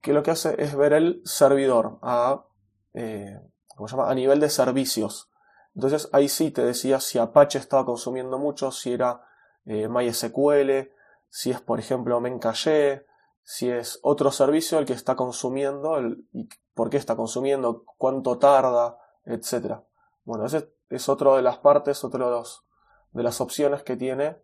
que 0.00 0.12
lo 0.12 0.22
que 0.22 0.32
hace 0.32 0.60
es 0.60 0.74
ver 0.74 0.92
el 0.92 1.22
servidor 1.24 1.98
a, 2.02 2.46
eh, 2.94 3.40
¿cómo 3.76 3.86
se 3.86 3.96
llama? 3.96 4.10
a 4.10 4.14
nivel 4.14 4.40
de 4.40 4.50
servicios. 4.50 5.30
Entonces 5.74 6.08
ahí 6.12 6.28
sí 6.28 6.50
te 6.50 6.64
decía 6.64 6.98
si 7.00 7.18
Apache 7.18 7.58
estaba 7.58 7.84
consumiendo 7.84 8.38
mucho, 8.38 8.72
si 8.72 8.92
era 8.92 9.22
eh, 9.66 9.88
MySQL, 9.88 10.90
si 11.28 11.50
es 11.50 11.60
por 11.60 11.78
ejemplo 11.78 12.20
Memcache, 12.20 13.06
si 13.42 13.70
es 13.70 14.00
otro 14.02 14.32
servicio 14.32 14.78
el 14.78 14.86
que 14.86 14.94
está 14.94 15.14
consumiendo 15.14 16.00
y 16.32 16.48
por 16.74 16.90
qué 16.90 16.96
está 16.96 17.14
consumiendo, 17.14 17.84
cuánto 17.98 18.38
tarda, 18.38 18.98
etc. 19.24 19.80
Bueno, 20.24 20.46
ese 20.46 20.72
es 20.90 21.08
otro 21.08 21.36
de 21.36 21.42
las 21.42 21.58
partes, 21.58 22.02
otro 22.04 22.24
de, 22.26 22.30
los, 22.32 22.64
de 23.12 23.22
las 23.22 23.40
opciones 23.40 23.82
que 23.82 23.96
tiene 23.96 24.36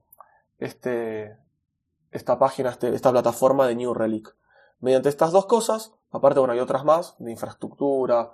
este, 0.58 1.36
esta 2.10 2.38
página, 2.38 2.70
este, 2.70 2.94
esta 2.94 3.10
plataforma 3.10 3.66
de 3.66 3.74
New 3.74 3.92
Relic. 3.94 4.36
Mediante 4.80 5.08
estas 5.08 5.32
dos 5.32 5.46
cosas, 5.46 5.92
aparte, 6.12 6.38
bueno, 6.38 6.52
hay 6.52 6.60
otras 6.60 6.84
más, 6.84 7.16
de 7.18 7.30
infraestructura, 7.30 8.32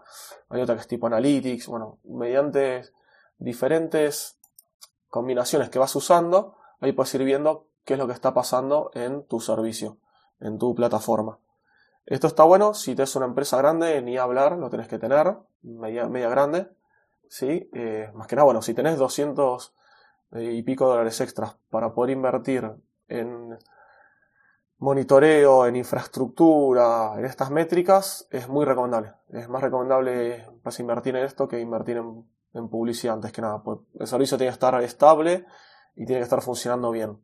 hay 0.49 0.61
otra 0.61 0.75
que 0.75 0.83
es 0.83 0.89
tipo 0.89 1.07
Analytics, 1.07 1.69
bueno, 1.69 1.99
mediante 2.05 2.83
diferentes 3.39 4.39
combinaciones 5.09 5.71
que 5.71 5.79
vas 5.79 5.95
usando, 5.97 6.57
ahí 6.81 6.93
puedes 6.93 7.15
ir 7.15 7.25
viendo 7.25 7.67
qué 7.85 7.95
es 7.95 7.99
lo 7.99 8.07
que 8.07 8.13
está 8.13 8.35
pasando 8.35 8.91
en 8.95 9.25
tu 9.25 9.41
servicio, 9.41 9.99
en 10.41 10.59
tu 10.59 10.75
plataforma. 10.75 11.39
Esto 12.05 12.27
está 12.27 12.43
bueno 12.45 12.75
si 12.75 12.95
tienes 12.95 13.15
una 13.17 13.27
empresa 13.27 13.59
grande, 13.59 14.03
ni 14.03 14.19
hablar, 14.19 14.57
lo 14.57 14.71
tenés 14.71 14.89
que 14.89 14.99
tener, 14.99 15.37
media, 15.63 16.09
media 16.09 16.29
grande. 16.29 16.69
¿sí? 17.29 17.69
Eh, 17.73 18.11
más 18.15 18.27
que 18.27 18.37
nada, 18.37 18.45
bueno, 18.45 18.63
si 18.63 18.75
tenés 18.75 18.99
200 18.99 19.75
eh, 20.33 20.53
y 20.53 20.63
pico 20.63 20.87
dólares 20.87 21.21
extras 21.21 21.57
para 21.71 21.95
poder 21.95 22.17
invertir 22.17 22.71
en 23.09 23.59
monitoreo, 24.79 25.67
en 25.67 25.77
infraestructura, 25.77 27.15
en 27.17 27.25
estas 27.25 27.51
métricas, 27.51 28.27
es 28.31 28.49
muy 28.49 28.65
recomendable. 28.65 29.13
Es 29.29 29.49
más 29.49 29.63
recomendable 29.63 30.47
pues, 30.63 30.79
invertir 30.81 31.17
en 31.17 31.25
esto 31.25 31.49
que 31.49 31.61
invertir 31.61 31.97
en, 31.97 32.69
publicidad 32.69 33.15
antes 33.15 33.33
que 33.33 33.43
nada. 33.43 33.63
Pues 33.63 33.81
el 33.99 34.07
servicio 34.07 34.37
tiene 34.37 34.51
que 34.51 34.55
estar 34.55 34.83
estable 34.83 35.47
y 35.95 36.07
tiene 36.07 36.21
que 36.21 36.25
estar 36.25 36.43
funcionando 36.43 36.91
bien. 36.91 37.21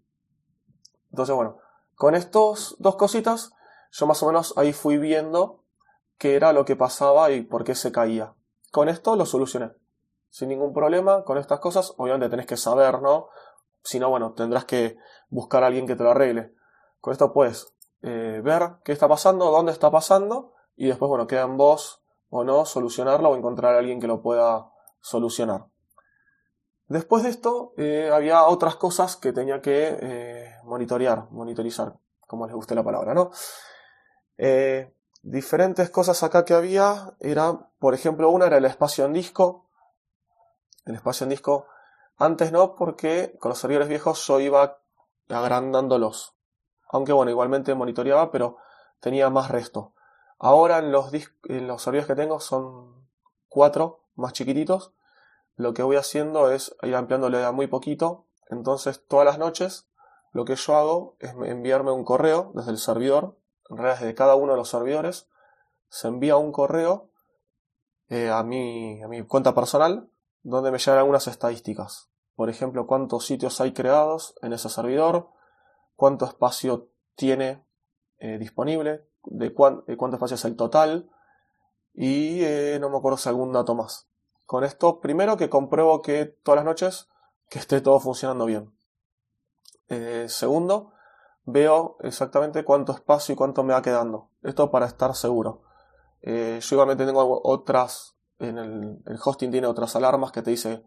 Entonces, 1.10 1.34
bueno, 1.34 1.58
con 1.94 2.14
estos 2.14 2.76
dos 2.78 2.96
cositas, 2.96 3.52
yo 3.90 4.06
más 4.06 4.22
o 4.22 4.26
menos 4.26 4.54
ahí 4.56 4.72
fui 4.72 4.98
viendo 4.98 5.60
qué 6.18 6.36
era 6.36 6.52
lo 6.52 6.64
que 6.64 6.76
pasaba 6.76 7.30
y 7.30 7.42
por 7.42 7.64
qué 7.64 7.74
se 7.74 7.92
caía. 7.92 8.34
Con 8.70 8.88
esto 8.88 9.16
lo 9.16 9.26
solucioné. 9.26 9.72
Sin 10.30 10.48
ningún 10.48 10.72
problema, 10.72 11.24
con 11.24 11.38
estas 11.38 11.60
cosas, 11.60 11.94
obviamente 11.96 12.28
tenés 12.28 12.46
que 12.46 12.56
saber, 12.56 13.00
¿no? 13.00 13.28
Si 13.84 14.00
no, 14.00 14.10
bueno, 14.10 14.32
tendrás 14.32 14.64
que 14.64 14.96
buscar 15.30 15.62
a 15.62 15.68
alguien 15.68 15.86
que 15.86 15.94
te 15.94 16.02
lo 16.02 16.10
arregle. 16.10 16.54
Con 17.04 17.12
esto 17.12 17.34
puedes 17.34 17.70
eh, 18.00 18.40
ver 18.42 18.76
qué 18.82 18.92
está 18.92 19.06
pasando, 19.06 19.50
dónde 19.50 19.72
está 19.72 19.90
pasando, 19.90 20.54
y 20.74 20.86
después, 20.86 21.06
bueno, 21.06 21.26
queda 21.26 21.42
en 21.42 21.58
vos 21.58 22.02
o 22.30 22.44
no 22.44 22.64
solucionarlo 22.64 23.28
o 23.28 23.36
encontrar 23.36 23.74
a 23.74 23.78
alguien 23.80 24.00
que 24.00 24.06
lo 24.06 24.22
pueda 24.22 24.70
solucionar. 25.00 25.66
Después 26.88 27.22
de 27.22 27.28
esto, 27.28 27.74
eh, 27.76 28.10
había 28.10 28.46
otras 28.46 28.76
cosas 28.76 29.16
que 29.18 29.34
tenía 29.34 29.60
que 29.60 29.98
eh, 30.00 30.54
monitorear, 30.64 31.30
monitorizar, 31.30 31.92
como 32.26 32.46
les 32.46 32.54
guste 32.56 32.74
la 32.74 32.82
palabra, 32.82 33.12
¿no? 33.12 33.32
Diferentes 35.22 35.90
cosas 35.90 36.22
acá 36.22 36.46
que 36.46 36.54
había 36.54 37.12
era, 37.20 37.68
por 37.78 37.92
ejemplo, 37.92 38.30
una 38.30 38.46
era 38.46 38.56
el 38.56 38.64
espacio 38.64 39.04
en 39.04 39.12
disco. 39.12 39.68
El 40.86 40.94
espacio 40.94 41.24
en 41.24 41.30
disco, 41.30 41.66
antes 42.16 42.50
no, 42.50 42.74
porque 42.74 43.36
con 43.38 43.50
los 43.50 43.58
servidores 43.58 43.90
viejos 43.90 44.26
yo 44.26 44.40
iba 44.40 44.78
agrandándolos. 45.28 46.33
Aunque 46.94 47.12
bueno, 47.12 47.30
igualmente 47.32 47.74
monitoreaba, 47.74 48.30
pero 48.30 48.58
tenía 49.00 49.28
más 49.28 49.50
resto. 49.50 49.94
Ahora 50.38 50.78
en 50.78 50.92
los, 50.92 51.12
en 51.12 51.66
los 51.66 51.82
servidores 51.82 52.06
que 52.06 52.14
tengo 52.14 52.38
son 52.38 53.08
cuatro 53.48 54.04
más 54.14 54.32
chiquititos 54.32 54.92
lo 55.56 55.72
que 55.74 55.82
voy 55.82 55.96
haciendo 55.96 56.50
es 56.50 56.76
ir 56.82 56.94
ampliándole 56.94 57.44
a 57.44 57.52
muy 57.52 57.66
poquito. 57.66 58.26
Entonces, 58.50 59.06
todas 59.06 59.24
las 59.24 59.38
noches, 59.38 59.88
lo 60.32 60.44
que 60.44 60.56
yo 60.56 60.76
hago 60.76 61.16
es 61.20 61.30
enviarme 61.30 61.92
un 61.92 62.04
correo 62.04 62.52
desde 62.54 62.72
el 62.72 62.78
servidor, 62.78 63.38
en 63.70 63.76
realidad 63.76 64.00
desde 64.00 64.14
cada 64.14 64.34
uno 64.34 64.52
de 64.52 64.58
los 64.58 64.68
servidores, 64.68 65.28
se 65.88 66.08
envía 66.08 66.36
un 66.36 66.52
correo 66.52 67.10
eh, 68.08 68.30
a, 68.30 68.42
mi, 68.42 69.02
a 69.02 69.08
mi 69.08 69.22
cuenta 69.22 69.54
personal 69.54 70.10
donde 70.42 70.70
me 70.70 70.78
llegan 70.78 70.98
algunas 70.98 71.26
estadísticas. 71.26 72.10
Por 72.34 72.50
ejemplo, 72.50 72.86
cuántos 72.86 73.24
sitios 73.24 73.60
hay 73.60 73.72
creados 73.72 74.34
en 74.42 74.52
ese 74.52 74.68
servidor, 74.68 75.30
cuánto 75.96 76.24
espacio 76.24 76.88
tiene 77.14 77.64
eh, 78.18 78.38
disponible, 78.38 79.06
de, 79.24 79.54
cuánto 79.54 80.14
espacio 80.14 80.34
es 80.34 80.44
el 80.44 80.56
total 80.56 81.10
y 81.94 82.42
eh, 82.42 82.78
no 82.80 82.90
me 82.90 82.98
acuerdo 82.98 83.16
si 83.16 83.28
algún 83.28 83.52
dato 83.52 83.74
más. 83.74 84.08
Con 84.46 84.64
esto, 84.64 85.00
primero 85.00 85.36
que 85.36 85.48
compruebo 85.48 86.02
que 86.02 86.26
todas 86.26 86.56
las 86.56 86.64
noches 86.64 87.08
que 87.48 87.58
esté 87.58 87.80
todo 87.80 88.00
funcionando 88.00 88.46
bien. 88.46 88.72
eh, 89.88 90.26
segundo 90.28 90.92
veo 91.46 91.96
exactamente 92.00 92.64
cuánto 92.64 92.92
espacio 92.92 93.34
y 93.34 93.36
cuánto 93.36 93.62
me 93.64 93.74
va 93.74 93.82
quedando. 93.82 94.30
Esto 94.42 94.70
para 94.70 94.86
estar 94.86 95.14
seguro. 95.14 95.62
Yo 96.22 96.58
igualmente 96.72 97.04
tengo 97.04 97.42
otras, 97.44 98.16
en 98.38 98.56
el, 98.56 99.02
el, 99.04 99.18
hosting 99.22 99.50
tiene 99.50 99.66
otras 99.66 99.94
alarmas 99.94 100.32
que 100.32 100.40
te 100.40 100.52
dice 100.52 100.82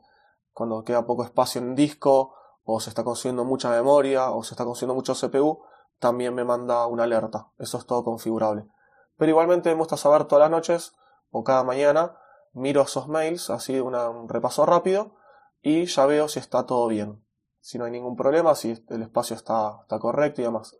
cuando 0.51 0.83
queda 0.83 1.05
poco 1.05 1.23
espacio 1.23 1.61
en 1.61 1.75
disco, 1.75 2.33
o 2.69 2.81
se 2.81 2.89
está 2.89 3.05
consumiendo 3.05 3.45
mucha 3.45 3.69
memoria, 3.69 4.31
o 4.31 4.43
se 4.43 4.53
está 4.53 4.65
consumiendo 4.65 4.93
mucho 4.93 5.13
CPU, 5.13 5.63
también 5.99 6.35
me 6.35 6.43
manda 6.43 6.85
una 6.85 7.03
alerta. 7.03 7.47
Eso 7.57 7.77
es 7.77 7.85
todo 7.85 8.03
configurable. 8.03 8.67
Pero 9.15 9.29
igualmente 9.29 9.69
me 9.69 9.75
gusta 9.75 9.95
saber 9.95 10.25
todas 10.25 10.41
las 10.41 10.51
noches 10.51 10.93
o 11.31 11.45
cada 11.45 11.63
mañana, 11.63 12.17
miro 12.51 12.81
esos 12.81 13.07
mails, 13.07 13.49
así 13.49 13.79
un 13.79 14.27
repaso 14.27 14.65
rápido, 14.65 15.15
y 15.61 15.85
ya 15.85 16.05
veo 16.05 16.27
si 16.27 16.39
está 16.39 16.65
todo 16.65 16.87
bien. 16.87 17.23
Si 17.61 17.77
no 17.77 17.85
hay 17.85 17.91
ningún 17.91 18.17
problema, 18.17 18.53
si 18.53 18.83
el 18.89 19.01
espacio 19.01 19.37
está, 19.37 19.79
está 19.83 19.97
correcto 19.97 20.41
y 20.41 20.43
demás. 20.43 20.77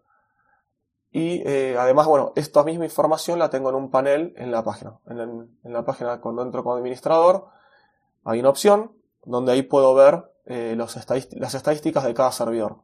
Y 1.10 1.41
eh, 1.48 1.77
además, 1.79 2.06
bueno, 2.08 2.34
esta 2.36 2.65
misma 2.65 2.84
información 2.84 3.39
la 3.39 3.50
tengo 3.50 3.70
en 3.70 3.75
un 3.75 3.89
panel 3.89 4.34
en 4.36 4.51
la 4.51 4.62
página. 4.65 5.00
En, 5.08 5.58
la 5.63 5.86
página, 5.86 6.20
cuando 6.20 6.41
entro 6.41 6.63
como 6.63 6.75
administrador, 6.75 7.46
hay 8.25 8.41
una 8.41 8.50
opción 8.50 8.91
donde 9.24 9.53
ahí 9.53 9.62
puedo 9.63 9.96
ver 9.96 10.34
eh, 10.48 10.75
las 10.77 10.96
estadísticas 11.56 12.04
de 12.04 12.13
cada 12.13 12.32
servidor. 12.32 12.82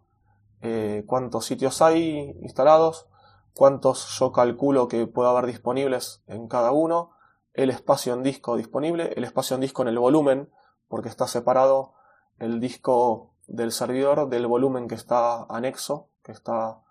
Eh, 0.61 1.03
cuántos 1.07 1.45
sitios 1.45 1.81
hay 1.81 2.37
instalados, 2.41 3.07
cuántos 3.53 4.17
yo 4.19 4.31
calculo 4.31 4.87
que 4.87 5.07
pueda 5.07 5.29
haber 5.29 5.45
disponibles 5.45 6.23
en 6.27 6.47
cada 6.47 6.71
uno, 6.71 7.11
el 7.53 7.69
espacio 7.69 8.13
en 8.13 8.23
disco 8.23 8.57
disponible, 8.57 9.13
el 9.15 9.23
espacio 9.23 9.55
en 9.55 9.61
disco 9.61 9.81
en 9.81 9.87
el 9.87 9.99
volumen, 9.99 10.49
porque 10.87 11.09
está 11.09 11.27
separado 11.27 11.93
el 12.39 12.59
disco 12.59 13.33
del 13.47 13.71
servidor 13.71 14.29
del 14.29 14.47
volumen 14.47 14.87
que 14.87 14.95
está 14.95 15.43
anexo, 15.43 16.09
que 16.21 16.31
está 16.31 16.81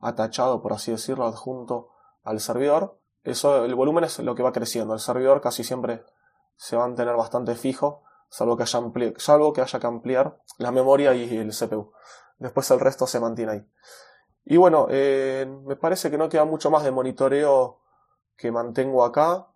atachado, 0.00 0.62
por 0.62 0.72
así 0.72 0.90
decirlo, 0.92 1.26
adjunto 1.26 1.90
al 2.22 2.40
servidor. 2.40 2.98
Eso, 3.22 3.64
el 3.64 3.74
volumen 3.74 4.04
es 4.04 4.18
lo 4.20 4.34
que 4.34 4.42
va 4.42 4.52
creciendo. 4.52 4.94
El 4.94 5.00
servidor 5.00 5.40
casi 5.40 5.64
siempre 5.64 6.04
se 6.56 6.76
va 6.76 6.84
a 6.84 6.86
mantener 6.86 7.16
bastante 7.16 7.54
fijo, 7.54 8.02
salvo 8.30 8.56
que 8.56 8.62
haya, 8.62 8.80
salvo 9.18 9.52
que, 9.52 9.60
haya 9.60 9.78
que 9.80 9.86
ampliar 9.86 10.38
la 10.58 10.70
memoria 10.70 11.12
y 11.14 11.36
el 11.36 11.50
CPU. 11.50 11.92
Después 12.38 12.70
el 12.70 12.80
resto 12.80 13.06
se 13.06 13.20
mantiene 13.20 13.52
ahí. 13.52 13.66
Y 14.44 14.56
bueno, 14.56 14.86
eh, 14.88 15.46
me 15.66 15.76
parece 15.76 16.10
que 16.10 16.16
no 16.16 16.28
queda 16.28 16.44
mucho 16.44 16.70
más 16.70 16.82
de 16.84 16.90
monitoreo 16.90 17.80
que 18.36 18.50
mantengo 18.50 19.04
acá 19.04 19.48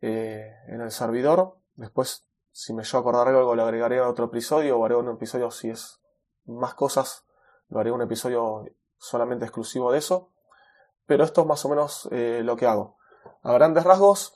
eh, 0.00 0.50
en 0.68 0.80
el 0.80 0.90
servidor. 0.90 1.58
Después, 1.74 2.26
si 2.50 2.72
me 2.72 2.82
a 2.82 2.96
acordar 2.96 3.28
algo, 3.28 3.54
lo 3.54 3.64
agregaré 3.64 3.98
a 3.98 4.08
otro 4.08 4.26
episodio 4.26 4.78
o 4.78 4.84
haré 4.84 4.96
un 4.96 5.10
episodio 5.10 5.50
si 5.50 5.70
es 5.70 6.00
más 6.46 6.74
cosas, 6.74 7.26
lo 7.68 7.80
haré 7.80 7.90
un 7.90 8.02
episodio 8.02 8.64
solamente 8.96 9.44
exclusivo 9.44 9.92
de 9.92 9.98
eso. 9.98 10.30
Pero 11.06 11.24
esto 11.24 11.42
es 11.42 11.46
más 11.46 11.64
o 11.64 11.68
menos 11.68 12.08
eh, 12.10 12.40
lo 12.42 12.56
que 12.56 12.66
hago. 12.66 12.96
A 13.42 13.52
grandes 13.52 13.84
rasgos, 13.84 14.34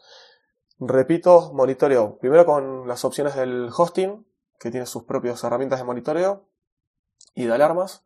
repito, 0.78 1.52
monitoreo. 1.52 2.18
Primero 2.18 2.47
con 2.47 2.87
las 2.88 3.04
opciones 3.04 3.35
del 3.35 3.70
hosting, 3.76 4.26
que 4.58 4.70
tiene 4.70 4.87
sus 4.87 5.04
propias 5.04 5.42
herramientas 5.44 5.78
de 5.78 5.85
monitoreo 5.85 6.49
y 7.35 7.44
de 7.44 7.54
alarmas. 7.54 8.04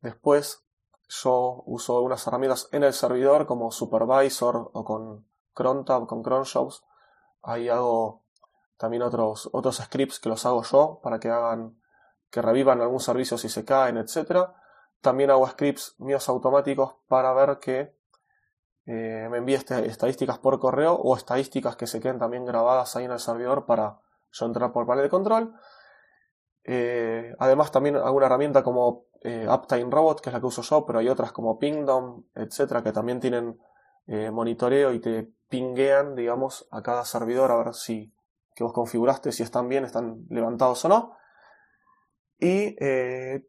Después 0.00 0.64
yo 1.08 1.62
uso 1.66 1.96
algunas 1.96 2.26
herramientas 2.26 2.68
en 2.72 2.84
el 2.84 2.92
servidor 2.92 3.46
como 3.46 3.70
Supervisor 3.70 4.70
o 4.72 4.84
con 4.84 5.26
Crontab, 5.54 6.06
con 6.06 6.22
Cronshows. 6.22 6.84
Ahí 7.42 7.68
hago 7.68 8.22
también 8.76 9.02
otros, 9.02 9.48
otros 9.52 9.76
scripts 9.76 10.20
que 10.20 10.28
los 10.28 10.44
hago 10.44 10.62
yo 10.62 11.00
para 11.02 11.18
que 11.18 11.30
hagan, 11.30 11.80
que 12.30 12.42
revivan 12.42 12.80
algún 12.80 13.00
servicio 13.00 13.38
si 13.38 13.48
se 13.48 13.64
caen, 13.64 13.96
etc. 13.96 14.50
También 15.00 15.30
hago 15.30 15.46
scripts 15.48 15.94
míos 15.98 16.28
automáticos 16.28 16.96
para 17.08 17.32
ver 17.32 17.58
que 17.58 17.97
eh, 18.90 19.28
me 19.30 19.36
envíe 19.36 19.54
este, 19.54 19.86
estadísticas 19.86 20.38
por 20.38 20.58
correo 20.58 20.94
o 20.94 21.14
estadísticas 21.14 21.76
que 21.76 21.86
se 21.86 22.00
queden 22.00 22.18
también 22.18 22.46
grabadas 22.46 22.96
ahí 22.96 23.04
en 23.04 23.10
el 23.10 23.18
servidor 23.18 23.66
para 23.66 24.00
yo 24.32 24.46
entrar 24.46 24.72
por 24.72 24.86
panel 24.86 25.04
de 25.04 25.10
control. 25.10 25.54
Eh, 26.64 27.34
además 27.38 27.70
también 27.70 27.96
hago 27.96 28.16
una 28.16 28.24
herramienta 28.24 28.62
como 28.62 29.04
eh, 29.20 29.46
Uptime 29.46 29.90
Robot, 29.90 30.22
que 30.22 30.30
es 30.30 30.32
la 30.32 30.40
que 30.40 30.46
uso 30.46 30.62
yo, 30.62 30.86
pero 30.86 31.00
hay 31.00 31.08
otras 31.10 31.32
como 31.32 31.58
Pingdom, 31.58 32.24
etcétera, 32.34 32.82
que 32.82 32.92
también 32.92 33.20
tienen 33.20 33.60
monitoreo 34.32 34.94
y 34.94 35.00
te 35.00 35.30
pinguean, 35.50 36.14
digamos, 36.14 36.66
a 36.70 36.80
cada 36.80 37.04
servidor 37.04 37.52
a 37.52 37.56
ver 37.58 37.74
si 37.74 38.14
que 38.54 38.64
vos 38.64 38.72
configuraste, 38.72 39.32
si 39.32 39.42
están 39.42 39.68
bien, 39.68 39.84
están 39.84 40.24
levantados 40.30 40.82
o 40.86 40.88
no. 40.88 41.12
Y 42.38 42.74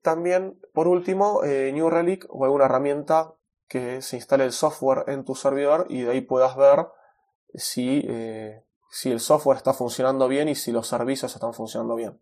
también, 0.02 0.60
por 0.74 0.90
último, 0.90 1.44
New 1.46 1.90
Relic 1.90 2.26
o 2.28 2.44
alguna 2.44 2.66
herramienta 2.66 3.36
que 3.70 4.02
se 4.02 4.18
instale 4.18 4.44
el 4.44 4.52
software 4.52 5.06
en 5.08 5.24
tu 5.24 5.36
servidor 5.36 5.86
y 5.90 6.02
de 6.02 6.12
ahí 6.12 6.22
puedas 6.22 6.58
ver 6.58 6.88
si, 7.54 8.06
si 8.90 9.12
el 9.12 9.20
software 9.20 9.58
está 9.58 9.74
funcionando 9.74 10.28
bien 10.28 10.50
y 10.50 10.56
si 10.56 10.72
los 10.72 10.88
servicios 10.88 11.34
están 11.34 11.54
funcionando 11.54 11.96
bien. 11.96 12.20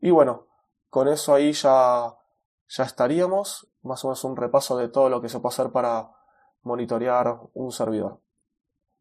Y 0.00 0.10
bueno, 0.10 0.48
con 0.88 1.06
eso 1.06 1.34
ahí 1.34 1.52
ya, 1.52 2.16
ya 2.68 2.84
estaríamos, 2.84 3.68
más 3.82 4.04
o 4.04 4.08
menos 4.08 4.24
un 4.24 4.36
repaso 4.36 4.76
de 4.76 4.88
todo 4.88 5.08
lo 5.08 5.20
que 5.20 5.28
se 5.28 5.38
puede 5.38 5.54
hacer 5.54 5.70
para 5.70 6.10
monitorear 6.62 7.38
un 7.54 7.70
servidor. 7.70 8.20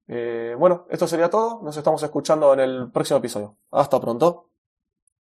Eh, 0.07 0.55
bueno, 0.59 0.85
esto 0.89 1.07
sería 1.07 1.29
todo, 1.29 1.61
nos 1.63 1.77
estamos 1.77 2.03
escuchando 2.03 2.53
en 2.53 2.59
el 2.59 2.91
próximo 2.91 3.19
episodio. 3.19 3.55
Hasta 3.71 3.99
pronto. 3.99 4.50